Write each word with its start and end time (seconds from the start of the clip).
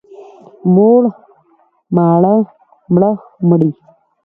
موړ، 0.73 1.03
ماړه، 1.95 2.35
مړه، 2.93 3.11
مړې. 3.49 3.71